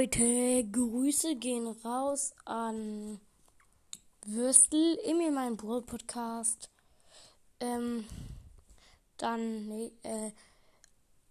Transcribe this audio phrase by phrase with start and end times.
[0.00, 3.20] Leute, Grüße gehen raus an
[4.24, 6.70] Würstel, Emil, mein Brawl Podcast.
[7.60, 8.06] Ähm,
[9.18, 10.32] dann nee, äh,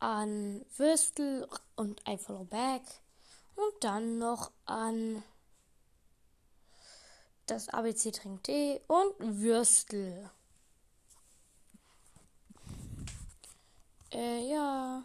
[0.00, 1.46] an Würstel
[1.76, 2.82] und ein Follow Back.
[3.54, 5.22] Und dann noch an
[7.46, 10.28] das ABC Trink Tee und Würstel.
[14.12, 15.04] Äh, ja.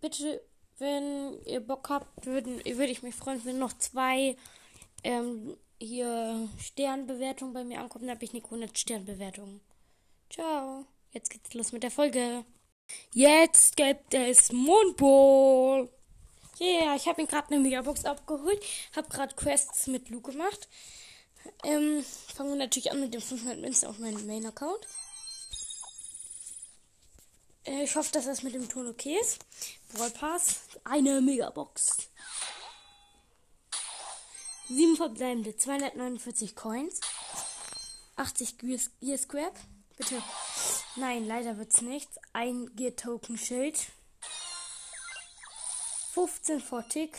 [0.00, 0.42] Bitte
[0.80, 4.36] wenn ihr Bock habt, würde ich mich freuen, wenn noch zwei
[5.04, 8.06] ähm, hier Sternbewertungen bei mir ankommen.
[8.06, 9.60] Dann habe ich eine 100 Sternbewertung.
[10.30, 10.86] Ciao.
[11.12, 12.44] Jetzt geht's los mit der Folge.
[13.12, 15.88] Jetzt gibt es Mondball.
[16.60, 18.62] Yeah, ich habe mir gerade eine Megabox abgeholt.
[18.94, 20.68] Habe gerade Quests mit Lu gemacht.
[21.64, 22.04] Ähm,
[22.34, 24.86] fangen wir natürlich an mit dem 500 Münzen auf meinem Main-Account.
[27.64, 29.44] Äh, ich hoffe, dass das mit dem Ton okay ist.
[29.92, 30.60] Brawl Pass.
[30.84, 32.08] Eine Megabox.
[34.68, 35.56] Sieben verbleibende.
[35.56, 37.00] 249 Coins.
[38.16, 39.58] 80 Gear Scrap.
[39.96, 40.22] Bitte.
[40.96, 42.16] Nein, leider wird's nichts.
[42.32, 43.78] Ein Gear Token Schild.
[46.14, 47.18] 15 for Tick.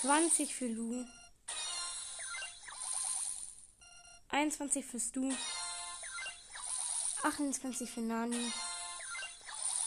[0.00, 1.04] 20 für Lu.
[4.30, 5.32] 21 für Stu.
[7.22, 8.52] 28 für Nani.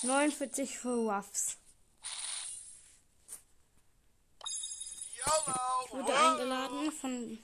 [0.03, 1.57] 49 für Ruffs.
[5.85, 7.43] Ich wurde eingeladen von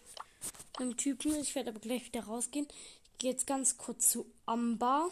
[0.80, 1.36] einem Typen.
[1.40, 2.68] Ich werde aber gleich wieder rausgehen.
[3.14, 5.10] Ich gehe jetzt ganz kurz zu Amber.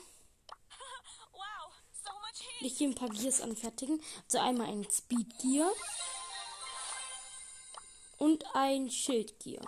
[2.61, 4.01] Ich gehe ein paar Gears anfertigen.
[4.25, 5.71] Also einmal ein Speed Gear
[8.17, 9.63] und ein Schild Gear.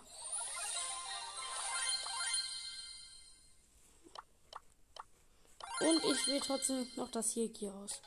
[5.87, 8.01] Und ich will trotzdem noch das hier hier aus.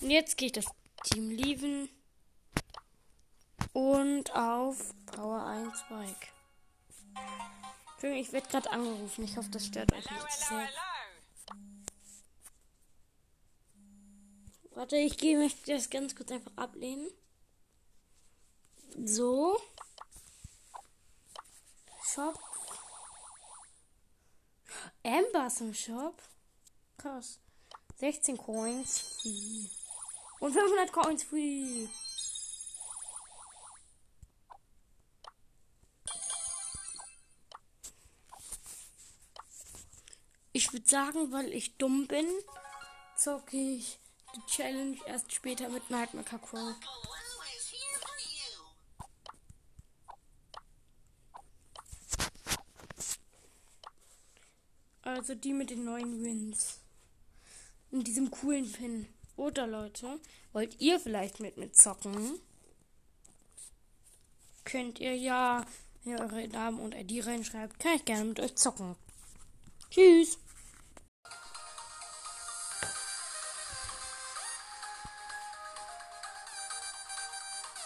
[0.00, 0.64] Und jetzt gehe ich das
[1.04, 1.90] Team lieben.
[3.74, 6.32] Und auf Power 1 Bike.
[8.02, 9.24] Ich werde gerade angerufen.
[9.24, 10.68] Ich hoffe, das stört euch nicht sehr.
[14.70, 17.08] Warte, ich gehe mich das ganz kurz einfach ablehnen.
[19.04, 19.60] So.
[22.04, 22.53] Shop
[25.04, 26.20] Ambers im Shop.
[26.96, 27.38] Krass.
[27.98, 29.66] 16 Coins free.
[30.40, 31.86] Und 500 Coins free.
[40.52, 42.26] Ich würde sagen, weil ich dumm bin,
[43.16, 43.98] zocke ich
[44.34, 46.74] die Challenge erst später mit Nightmare Crow.
[55.14, 56.80] Also die mit den neuen Wins.
[57.92, 59.06] Und diesem coolen Pin.
[59.36, 60.18] Oder Leute,
[60.52, 62.40] wollt ihr vielleicht mit mir zocken?
[64.64, 65.64] Könnt ihr ja,
[66.02, 68.96] wenn ihr eure Namen und ID reinschreibt, kann ich gerne mit euch zocken.
[69.88, 70.36] Tschüss.